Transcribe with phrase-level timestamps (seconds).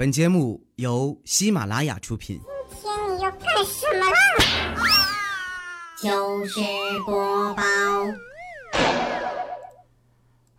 [0.00, 2.40] 本节目由喜马拉雅出品。
[2.70, 4.16] 今天你要干什么啦？
[6.00, 6.58] 糗事
[7.04, 7.62] 播报，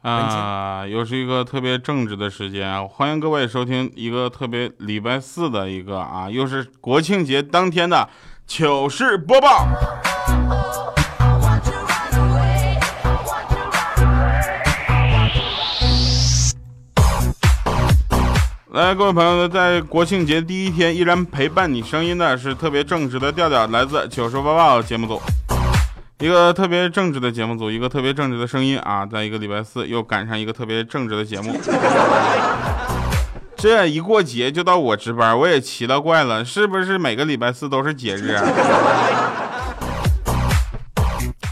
[0.08, 2.86] 啊，又是一个特别正直的时间啊！
[2.88, 8.08] 欢迎各位收听一个特别礼拜四的一个啊，又是国庆节当天的
[8.46, 9.66] 糗事播报。
[18.74, 25.22] 来，各位朋友，在国庆节第一天，依然陪伴你声音的是特别正直的调调，来自糗事播报节目组。
[26.20, 31.54] 一个特别正直的节目组，一个特别正直的声音啊，在一个礼拜四又赶上一个特别正直的节目。
[33.58, 38.42] 这一过节就到我值班，我也奇了怪了，是不是每个礼拜四都是节日啊？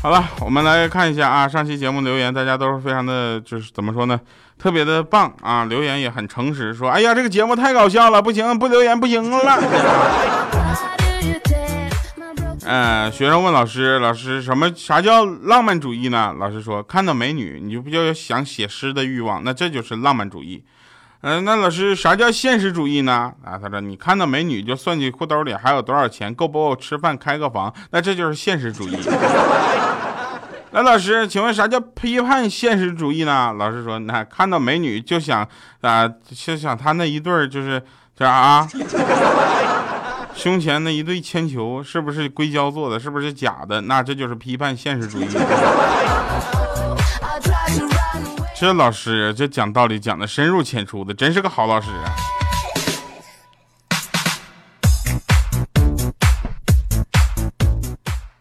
[0.01, 4.17] 好了，我们来看一下啊，上期节目留言，大家都是非常的，就是怎么说呢，
[4.59, 9.57] 特别的棒啊，留言也很诚实，说，哎呀，这个节目太搞笑了，不行，不留言不行了。
[12.65, 16.35] 嗯， 学生问老师，老师什么啥叫浪漫主义呢？
[16.37, 20.61] 老师说，看到美女你就不就有想写诗的欲望，那这就是浪漫主义。
[21.21, 23.31] 嗯，那老师啥叫现实主义呢？
[23.43, 28.97] 啊，他说你看到美女就算计裤兜里还有多少钱，够不够吃饭开个房，那这就是现实主义。
[30.71, 33.53] 那老师，请问啥叫批判现实主义呢？
[33.57, 35.47] 老师说，那看到美女就想
[35.81, 37.81] 啊，就想他那一对儿就是
[38.15, 38.67] 这啊，
[40.35, 42.99] 胸前那一对铅球是不是硅胶做的？
[42.99, 43.81] 是不是假的？
[43.81, 45.27] 那这就是批判现实主义。
[48.55, 52.11] 这老师这讲道理讲的深入浅出的，真是个好老师啊！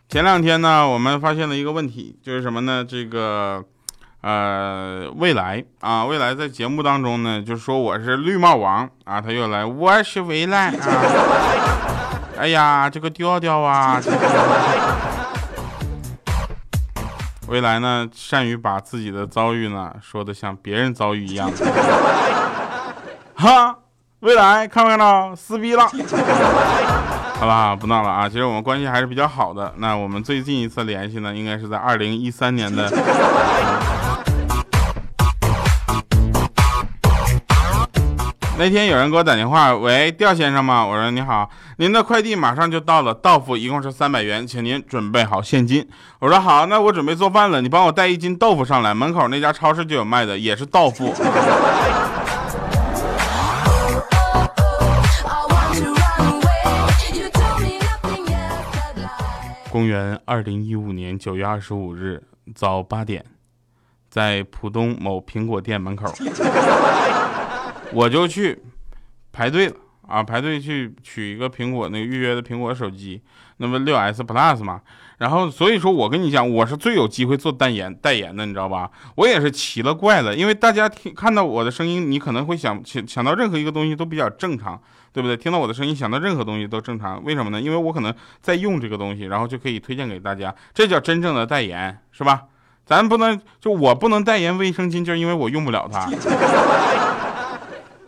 [0.08, 2.82] 前两天呢，我们发现了一个问题，就是什么呢？
[2.82, 3.62] 这个，
[4.22, 10.78] 呃，未来啊，未来在节目当中呢，就说我是绿帽王啊，他又来，我是未来啊！
[12.40, 14.00] 哎呀，这个调调啊！
[17.48, 21.50] 未来呢，善于把自己的遭遇呢说的像别人遭遇一样。
[23.36, 23.78] 哈，
[24.20, 25.86] 未来看没看到撕逼了？
[27.38, 28.28] 好了，不闹了啊！
[28.28, 29.72] 其实我们关系还是比较好的。
[29.76, 32.90] 那我们最近一次联系呢，应该是在二零一三年的。
[38.58, 40.84] 那天有人给我打电话，喂，调先生吗？
[40.84, 45.88] 我说你好，您的快递马上就到了，到付一共是三百元，请您准备好现金。
[46.18, 51.14] 我说好，那我准备做饭了，你帮我带一斤豆腐上来，门口那家超市就有卖的，也是到付。
[59.78, 62.20] 公元二零一五年九月二十五日
[62.52, 63.24] 早八点，
[64.10, 66.12] 在浦东某苹果店门口，
[67.94, 68.60] 我就去
[69.30, 69.76] 排队了
[70.08, 70.20] 啊！
[70.20, 73.22] 排队去取一个苹果那个预约的苹果手机，
[73.58, 74.80] 那么六 S Plus 嘛。
[75.18, 78.90] 然后所以说我跟你讲，我是最有机会做代言代言的，你知道吧？
[79.14, 84.82] 我也是奇了怪了，因为大家听看到我的声音，你可能会想想想到任何一个东西都比较正常。
[85.12, 85.36] 对不对？
[85.36, 87.22] 听到我的声音，想到任何东西都正常。
[87.24, 87.60] 为什么呢？
[87.60, 92.42] 因为我可能在用这个东西，然后就可以推荐给大家，这叫真正的代言，是吧？
[92.86, 96.08] 咱不能就我不能代言卫生巾，就是因为我用不了它。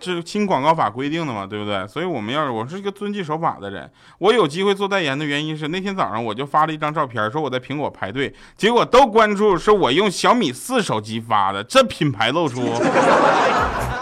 [0.01, 1.87] 这新广告法规定的嘛，对不对？
[1.87, 12.63] 所以我们要是我是一个遵纪守法的人，我有机会做代言的原因是那天早上我就发了一张照片，说我在苹果排队，结果都关注是我用小米四手机发的，这品牌露出。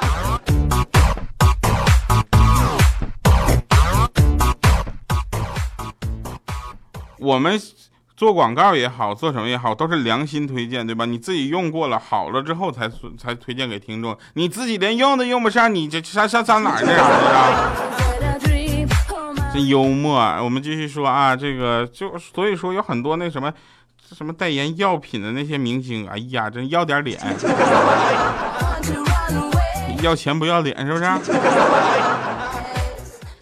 [7.19, 7.61] 我们
[8.17, 11.05] 做广告也好，做什么也好，都是良心推荐，对吧？
[11.05, 17.71] 你自己用过了，好了之后才才推荐给听众，你自己连用都用不上，你这上上上哪儿去啊？
[19.53, 23.53] 这幽默，啊我们继续说啊，这个就所以说有很多那什么
[24.17, 27.21] 什么代言药品的那些明星，哎呀，真要点脸，
[30.03, 31.05] 要钱不要脸，是不是？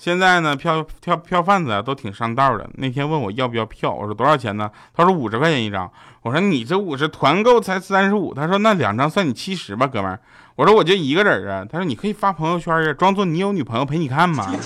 [0.07, 2.65] 现在呢，票票票贩子啊都挺上道的。
[2.75, 4.71] 那天问我要不要票，我说多少钱呢？
[4.95, 5.91] 他说五十块钱一张。
[6.23, 8.33] 我说你这五十团购才三十五。
[8.33, 10.21] 他说那两张算你七十吧，哥们儿。
[10.55, 11.67] 我说我就一个人啊。
[11.69, 14.47] 他说你可以发朋友圈啊，装作你有女朋友陪你看嘛。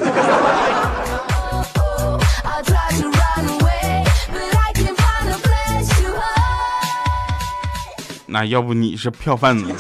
[8.26, 9.75] 那要不你是票贩子？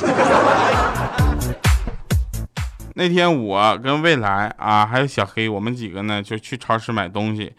[3.00, 7.50] 那天我跟未来啊，还有小黑，我们几个呢就去超市买东西，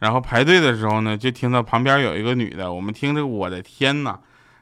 [0.00, 4.18] 然后排队的时候呢，就听到旁边有一个女的，我们听着，我的天呐，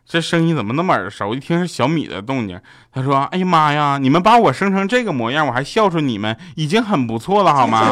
[0.07, 1.35] 这声音怎么那么耳熟？
[1.35, 2.61] 一听是小米的动静。
[2.93, 7.83] 他说：“哎呀妈呀，你们把我生成这个模样，我还孝顺你们，已经很不错了，好吗？”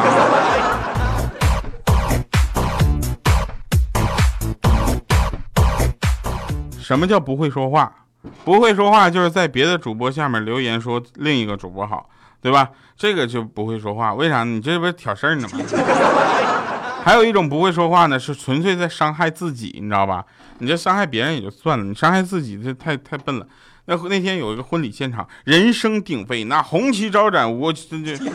[6.79, 7.93] 什么叫不会说话？
[8.45, 12.09] 不会说话就是在别的主播下面留言说另一个主播好，
[12.47, 12.71] 对吧？
[12.97, 14.45] 这个就不会说话，为啥？
[14.45, 15.59] 你这不是挑事儿呢吗？
[17.03, 20.25] 还有一种不会说话呢，是纯粹在伤害自己，你知道吧？
[20.59, 23.47] 你这伤害别人也就算了，你伤害自己这太太笨了。
[23.87, 28.31] 那那天有一个婚礼现场，人声鼎沸，那红旗招展，我这这是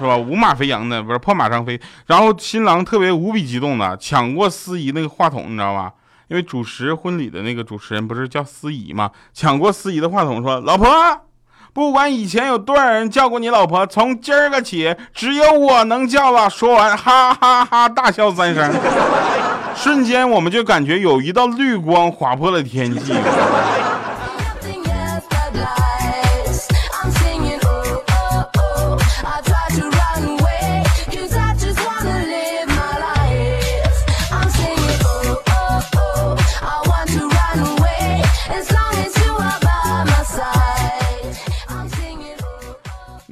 [0.00, 0.16] 吧？
[0.16, 1.80] 五马飞扬的，不是破马张飞。
[2.06, 5.92] 然后新郎特别无比激动的抢过司仪那个话筒，你知道吧？
[6.26, 9.12] 因为主持婚礼的那个主持人不是叫司仪吗？
[9.32, 10.86] 抢过司仪的话筒说：“老婆。”
[11.74, 16.48] 不管以前有多少人叫过你老婆，从今儿个起，只有我能叫了。
[16.48, 18.72] 说完，哈哈哈大笑三声，
[19.74, 23.12] 瞬间我们就感觉有一道绿光划破了天际。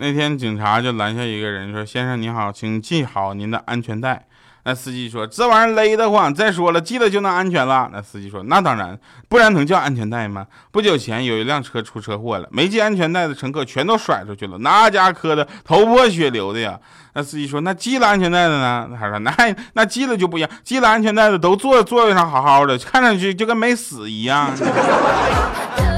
[0.02, 4.26] 那天警察就拦下一个人说：“先生你好，请系好您的安全带。”
[4.66, 7.88] 那司机说：“这玩意儿勒得慌。”再说了，系了就能安全了。
[7.92, 16.76] 那司机说：“那当然，不然能叫安全带吗？”不久前有一辆车出车祸了，没系安全带的乘客全都甩出去了，那家磕的头破血流的呀。
[17.12, 19.32] 那司机说：“那系了安全带的呢？”他说：“那
[19.74, 24.50] 那系了就不一样，系了安全带的都坐座位上好好的，看上去就跟没死一样。”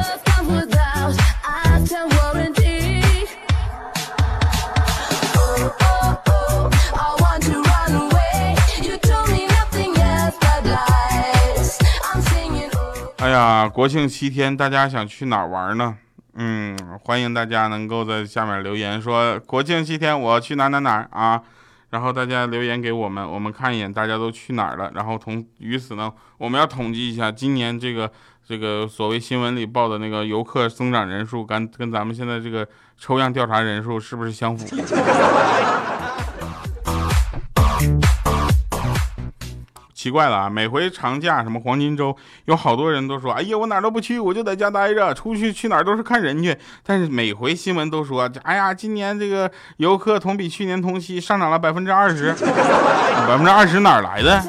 [13.25, 15.97] 哎呀，国庆七天，大家想去哪儿玩呢？
[16.35, 21.41] 嗯，欢迎大家能够在下面留言说国庆七天我去哪哪哪啊，
[21.89, 28.13] 然后大家留言给我们，我们看一眼大家都去哪儿了，然后同于此呢，我们要统计一下今年这个
[28.47, 32.69] 这个所谓新闻里报的那个游客增长人数，跟跟咱们现在这个
[32.99, 34.67] 抽样调查人数是不是相符？
[40.05, 40.51] 奇怪了啊！
[40.51, 42.15] 每回长假什么黄金周，
[42.45, 46.55] 有好多人都说：“哎呀，我哪都不去，我就在家待着，出去去哪儿都是看人去。”
[46.85, 54.45] 但是每回新闻都说：“哎呀，今年这个游客同比去年同期上涨了百分之二十，百分之二十哪儿来的？”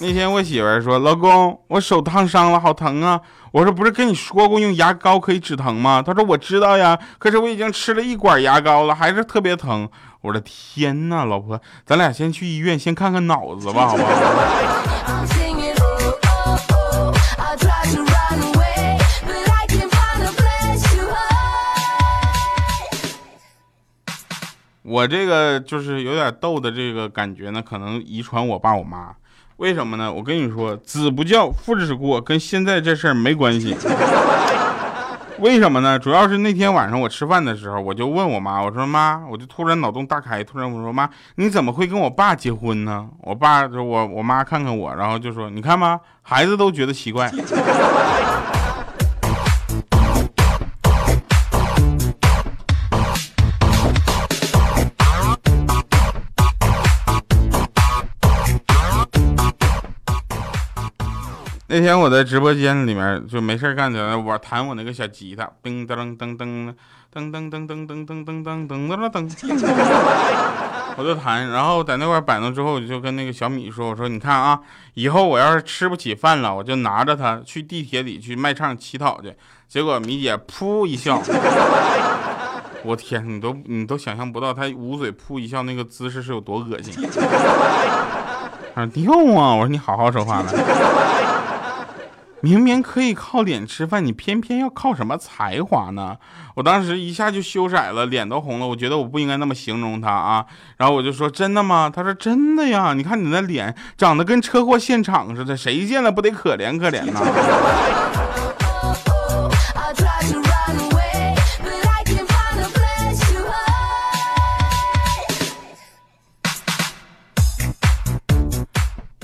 [0.00, 3.20] 那天我媳妇说：“老公，我手烫伤了，好疼啊！”
[3.52, 9.88] 我说：“不是跟你说过用牙膏可以止疼吗？”他说：“我知道呀，可是我已经吃了一管牙膏了，还是特别疼。”
[10.20, 14.10] 我的天呐，老婆，咱俩先去医院先看看脑子吧，好不好？
[24.82, 29.14] 我这个就是有点逗的这个感觉呢，可能遗传我爸我妈。
[29.58, 30.12] 为什么呢？
[30.12, 33.76] 我跟你说，子不教，父之过，跟现在这事儿没关系。
[35.40, 35.98] 为什么呢？
[35.98, 43.08] 主要是那天晚上我吃饭的时候，我就问我妈，我说妈，我就突然脑洞大开，突然我说妈，你怎么会跟我爸结婚呢？
[43.22, 47.28] 我爸就我我妈看看我，然后就说，你看吧，孩子都觉得奇怪。
[61.70, 66.74] 那天我在直播间里面就没事干在那玩弹我那个小吉他，叮噔噔噔
[67.14, 69.68] 噔噔噔噔噔噔噔噔噔噔噔噔，
[70.96, 74.58] 我就弹，然后在那块摆弄之后，我就跟那个小米说：“我说你看啊，
[74.94, 79.34] 以后我要是吃不起饭了，我就拿着它去地铁里去卖唱乞讨去。”
[79.68, 81.20] 结果米姐噗一笑，
[82.82, 86.94] 我天，你都你都想象不到她捂嘴噗一笑那个姿势是有多恶心。
[88.74, 90.46] 他说：“掉啊！”我说：“你好好说话来。”
[92.40, 96.16] 明明可以靠脸吃饭，你偏偏要靠什么才华呢？
[96.54, 98.66] 我当时一下就羞色了，脸都红了。
[98.66, 100.46] 我觉得我不应该那么形容他啊。
[100.76, 107.20] 然后我就说：“真的吗？”他说：“真的呀，你看你那脸长得跟车祸现场似的，谁见了不得可怜可怜呢？”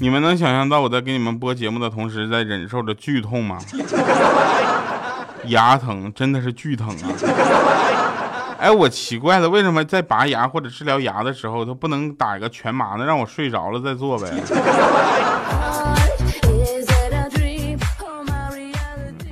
[0.05, 3.57] 你们能想象到我在给你们播节目的同时，在忍受着剧痛吗？
[5.49, 7.09] 牙疼，真的是剧疼啊！
[8.61, 13.07] 哎，我奇怪了，为什么在拔牙或者治疗牙的时候，他不能打一个全麻呢？
[13.07, 14.29] 让我睡着了再做呗。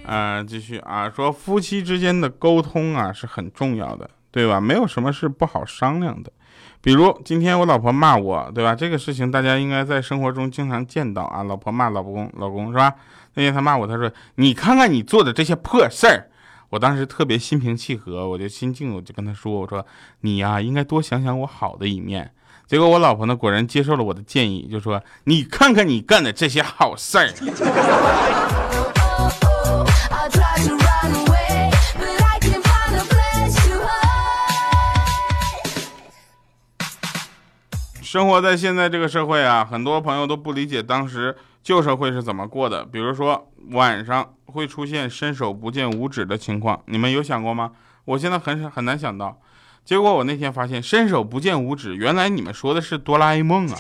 [0.07, 4.61] 嗯， 继续啊，说夫妻之间的沟通啊是很重要的，对吧？
[4.61, 6.33] 没有什么是不好商量的。
[6.81, 8.75] 比如今天我老婆骂我，对吧？
[8.75, 11.45] 这个事情大家应该在生活中经常见到啊。
[11.45, 12.93] 老婆骂老公，老公是吧？
[13.35, 16.29] 那天他骂我，他说：“你看看你做的这些破事儿。”
[16.71, 19.87] 我当时特别心平气和，我就心静，我就跟他说：“我说
[20.23, 22.33] 你呀，应该多想想我好的一面。”
[22.67, 27.29] 结果我老婆呢，果然接受了我的建议，就说：“你看看你干的这些好事儿。”
[38.13, 42.85] 生活在现在这个社会啊，很多朋友都不理解当时旧社会是怎么过的。
[42.85, 47.71] 比如说晚上会出现伸手不见五指的情况，你们有想过吗？
[48.05, 49.41] 我现在很很难想到。
[49.83, 53.79] 结果我那天发现伸手不见五指，原来你们说的是哆啦 A 梦啊。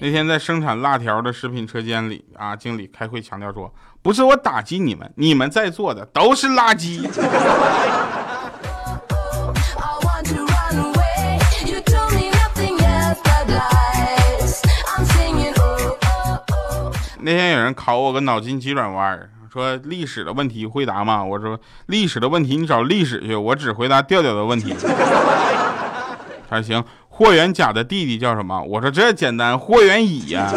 [0.00, 3.72] 那天在生产辣条的食品车间里啊，经理开会强调说
[4.02, 7.08] ：“不是我打击你们，你们在做的都是垃圾。”
[17.26, 21.24] 那天有人考我个脑筋急转弯，说历史的问题会答吗？
[21.24, 24.72] 我说历史的问题你找历史去，我只回答调调的问题。
[26.48, 26.84] 他说行。
[27.08, 28.62] 霍元甲的弟弟叫什么？
[28.62, 30.48] 我说这简单，霍元乙呀。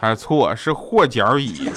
[0.00, 1.70] 他说错，是霍角乙。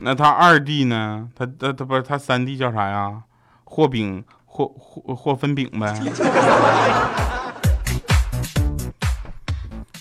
[0.00, 1.28] 那他二弟呢？
[1.36, 3.22] 他他他不是他三弟叫啥呀？
[3.68, 5.94] 霍丙霍霍霍分饼呗。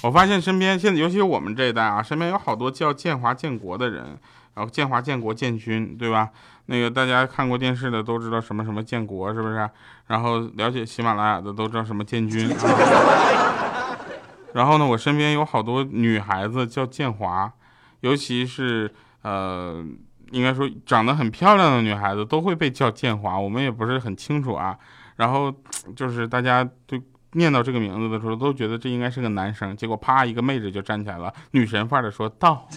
[0.04, 4.20] 我发现身边现在，尤其我们这一代啊，身边有好多叫建华建国的人，
[4.54, 6.30] 然后建华建国建军，对吧？
[6.68, 9.68] 那个大家看过电视的都知道什么什么建国是不是？
[10.06, 12.48] 然后了解喜马拉雅的都知道什么建军。
[14.54, 17.52] 然后呢，我身边有好多女孩子叫建华，
[18.02, 18.94] 尤其是
[19.24, 19.84] 呃。
[20.36, 24.77] 应该说长得很漂亮的女孩子都会被叫建华，我们也不是很清楚啊。
[25.15, 25.50] 然后
[25.96, 27.01] 就是大家对
[27.32, 29.74] 念到这个名字的时候，都觉得这应该是个男生。
[29.77, 32.68] 结果啪，一个妹子就站起来了，女神范儿的说到。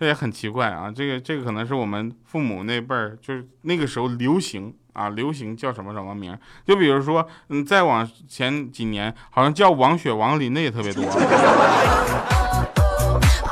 [0.00, 6.34] 这也很奇怪啊，这个这个可能是我们父母那辈儿，就是那个时候流行啊，流行叫什么什么名。
[6.64, 11.04] 就比如说，嗯，再往前几年，好像叫王雪、王林的也特别多。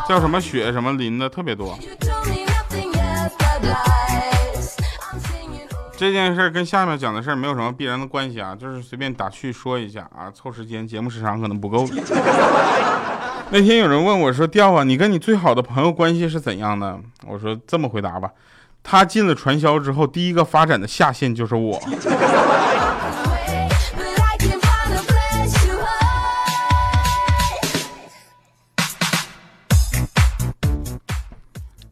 [0.08, 1.78] 叫什么雪什么林的特别多。
[5.96, 11.84] 这件事跟下面讲的事没有什么必然的关系啊，就是随便打趣说一下啊，凑时间，节目时长可能不够。
[13.50, 18.30] 那天有人问我说：“调啊，你跟你最好的朋友关系是怎样的？”我说这么回答吧，
[18.82, 21.80] 他进了传销之后，第一个发展的下线就是我。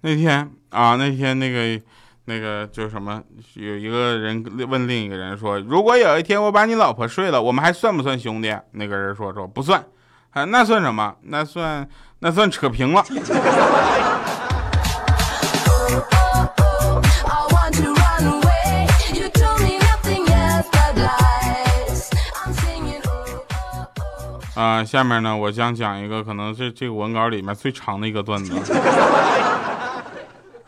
[0.06, 1.82] 那天啊，那天那个
[2.26, 3.20] 那个就什么，
[3.54, 9.84] 有一个人问另一个人说：“如果有一天我把你老婆睡了，我们还算不算兄弟？”那个人说：“说不算。”
[10.30, 11.16] 啊，那算什么？
[11.22, 11.88] 那算
[12.20, 13.04] 那算扯平了。
[24.54, 28.54] 啊，下面呢，我将讲一个可能是这个文稿里面最长的一个段子。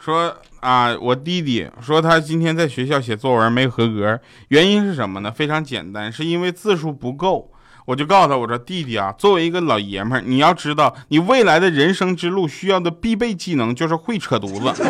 [0.08, 5.30] 说啊，我弟弟说他今天在学校写作文没合格，原因是什么呢？
[5.30, 7.50] 非常简单，是因为字数不够。
[7.84, 14.82] 我就告诉他，我说弟弟啊，作为一个老爷们儿，你要知道，你未来的人生之路需要的必备技能就是会扯犊子。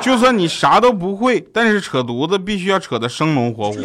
[0.00, 3.78] 就算你啥都不会，但是扯犊子必须要扯得生龙活虎。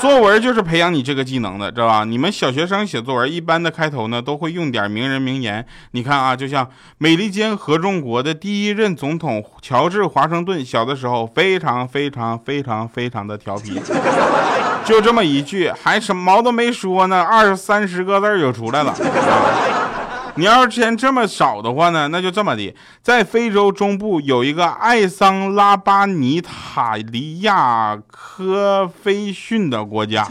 [0.00, 2.04] 作文就是培养你这个技能的，知道吧？
[2.04, 5.64] 你们小学生写作文，一般的开头呢都会用点名人名言。
[5.90, 13.80] 你看啊，就像美利坚合众国的第一任总统乔治华盛顿，小的时候非常非常非常非常的调皮，
[14.84, 18.94] 就这么一句，还什么毛都没说呢，二三十个字就出来了。
[20.38, 30.24] 你要是钱这么少的话呢，那就这么的，在非洲中部有一个艾桑拉巴尼塔利亚科菲逊的国家，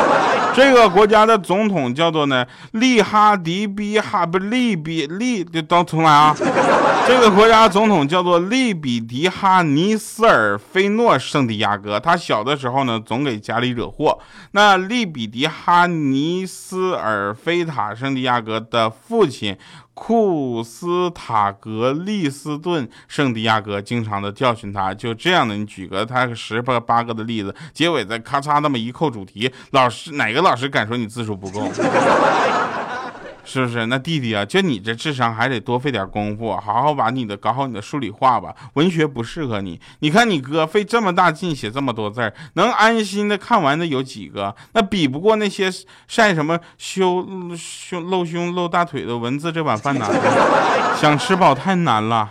[0.54, 6.36] 这个国家的总统叫做呢利哈迪比哈不利比利，就当重来啊，
[7.08, 14.18] 这个国家总统叫做利比迪哈尼斯尔菲诺圣地亚哥，他小的时候呢总给家里惹祸，
[14.50, 19.45] 那利比迪哈尼斯尔菲塔圣地亚哥的父亲。
[19.92, 31.68] 库斯塔格利斯顿圣地亚哥经常的教训他，就这样的，你举个他十个八个的例子，结尾再咔嚓那么一扣主题，老师哪个老师敢说你字数不够？
[33.46, 33.86] 是不是？
[33.86, 38.52] 那弟弟啊，就你这智商还得多费点功夫，好好把你的搞好你的数理化吧。
[38.74, 39.80] 文学不适合你。
[40.00, 44.54] 你看你哥费这么大劲写这么多字儿，能安心的看完的有几个？
[44.72, 45.70] 那比不过那些
[46.08, 50.10] 晒什么胸胸露胸露大腿的文字这碗饭难。
[51.00, 52.28] 想吃饱太难了。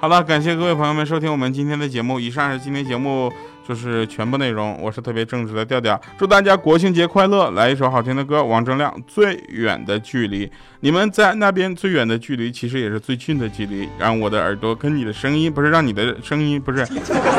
[0.00, 2.18] 好了，感谢各位朋友们收听我们今天的节目。
[2.18, 3.32] 以上是今天节目。
[3.66, 7.50] 就是全部内容，我是特别正直的调调，祝大家国庆节快乐！
[7.52, 10.46] 来一首好听的歌，王铮亮《最远的距离》。
[10.80, 13.88] 你们在那边最远的距离，其实也是最近的距离。
[13.98, 16.86] 让我的耳朵跟你的声音，不是让你的声音，不是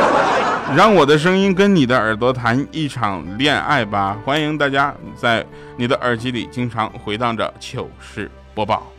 [0.75, 4.17] 让我的声音跟你的耳朵谈一场恋爱吧。
[4.25, 5.45] 欢迎大家在
[5.77, 8.91] 你的耳机里经常回荡着糗事播报。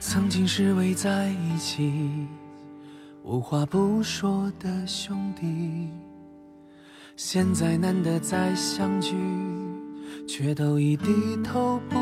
[0.00, 2.28] 曾经是围在一起。
[3.28, 5.90] 无话不说的兄弟，
[7.14, 9.14] 现在难得再相聚，
[10.26, 11.12] 却都已低
[11.44, 11.98] 头不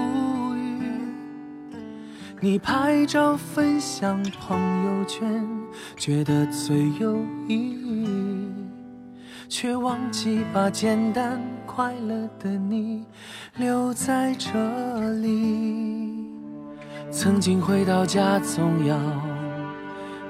[0.54, 0.88] 语。
[2.40, 5.44] 你拍照分享朋友圈，
[5.96, 7.16] 觉得最有
[7.48, 8.48] 意义，
[9.48, 13.04] 却忘记把简单快乐的你
[13.56, 16.30] 留在这里。
[17.10, 19.35] 曾经回到家总要。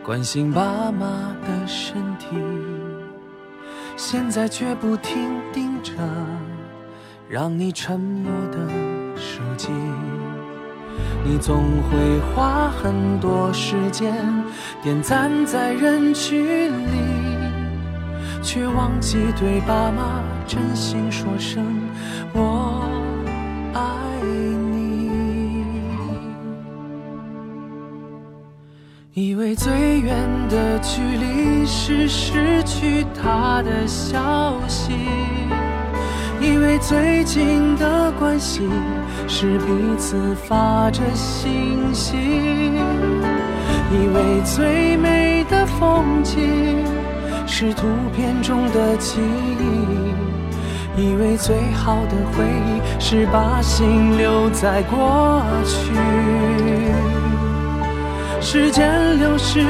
[0.06, 2.36] 关心爸妈的身体，
[3.96, 5.18] 现在却不停
[5.52, 5.94] 盯着
[7.28, 8.56] 让你沉默的
[9.16, 9.66] 手机。
[11.24, 14.14] 你总会花很多时间
[14.80, 17.00] 点赞在人群里，
[18.44, 21.66] 却忘记对爸妈真心说声
[22.32, 22.75] 我
[29.18, 30.14] 以为最远
[30.50, 34.92] 的距离是失去他的消息，
[36.38, 38.68] 以为最近的关系
[39.26, 41.50] 是彼此发着信
[41.94, 42.14] 息，
[43.90, 46.84] 以为最美的风景
[47.46, 49.18] 是图片中的记
[50.98, 57.25] 忆，以为最好的回忆是把心留在过去。
[58.48, 59.60] 时间流逝，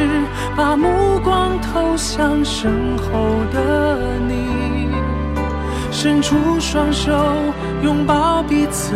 [0.55, 3.05] 把目光投向身后
[3.51, 4.87] 的你，
[5.91, 7.11] 伸出双手
[7.83, 8.95] 拥抱彼此，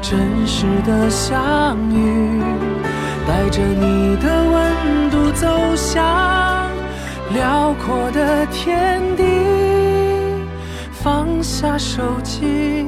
[0.00, 2.40] 真实的相遇，
[3.28, 6.02] 带着你的温度走向
[7.34, 9.22] 辽阔的天地，
[10.90, 12.86] 放下手机，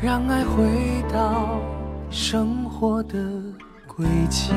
[0.00, 0.64] 让爱回
[1.12, 1.60] 到
[2.10, 3.18] 生活的。
[3.96, 4.52] 归期。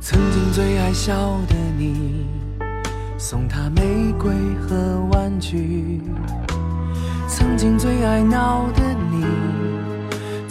[0.00, 1.12] 曾经最爱笑
[1.48, 2.26] 的你，
[3.18, 6.00] 送他玫瑰和玩具；
[7.28, 9.24] 曾经最爱闹的你，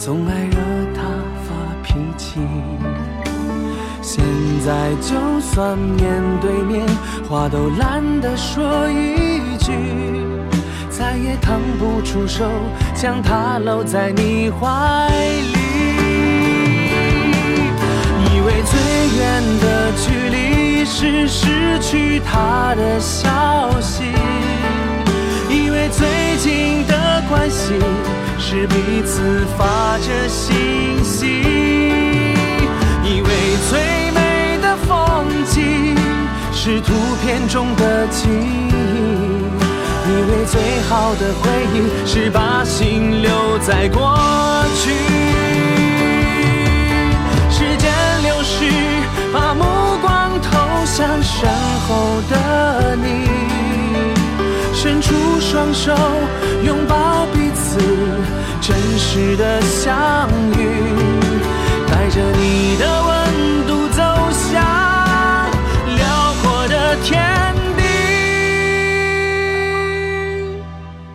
[0.05, 0.57] 总爱惹
[0.93, 1.01] 他
[1.45, 1.55] 发。
[1.81, 2.41] 脾气，
[4.01, 4.21] 现
[4.65, 6.85] 在就算面对面，
[7.29, 9.71] 话都懒得说一句，
[10.89, 12.43] 再也腾不出手
[12.93, 15.57] 将他搂在你怀里。
[18.25, 18.73] 以为最
[19.19, 24.03] 远的距离是失去他的消息，
[25.49, 27.73] 以为最近的关系。
[28.53, 31.25] 是彼此发着信息，
[33.03, 33.29] 以为
[33.67, 35.97] 最美的风景
[36.53, 38.69] 是图片中的记忆，
[40.07, 44.15] 以为最好的回忆是把心留在过
[44.75, 44.91] 去。
[47.49, 48.69] 时间流逝，
[49.33, 49.63] 把目
[49.99, 51.49] 光投向身
[51.87, 53.27] 后的你，
[54.75, 55.91] 伸出双手
[56.63, 57.42] 拥抱彼。
[58.63, 59.35] 真实。
[59.35, 60.59] 的相遇，
[61.87, 64.61] 带着你的温度走向
[65.95, 67.11] 辽阔的天
[67.77, 67.81] 地。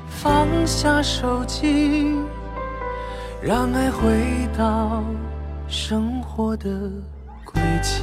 [0.09, 2.17] 放下手机，
[3.41, 5.03] 让爱回到
[5.69, 6.69] 生活的
[7.45, 8.03] 轨迹。